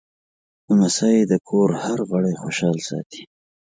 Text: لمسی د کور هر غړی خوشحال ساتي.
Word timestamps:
لمسی 0.67 1.17
د 1.31 1.33
کور 1.47 1.69
هر 1.83 1.99
غړی 2.09 2.33
خوشحال 2.41 2.77
ساتي. 2.89 3.23